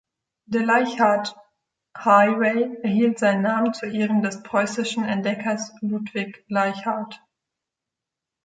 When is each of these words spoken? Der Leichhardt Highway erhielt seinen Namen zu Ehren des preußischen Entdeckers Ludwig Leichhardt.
Der 0.47 0.65
Leichhardt 0.65 1.35
Highway 1.95 2.75
erhielt 2.81 3.19
seinen 3.19 3.43
Namen 3.43 3.75
zu 3.75 3.85
Ehren 3.85 4.23
des 4.23 4.41
preußischen 4.41 5.03
Entdeckers 5.05 5.73
Ludwig 5.81 6.43
Leichhardt. 6.47 7.21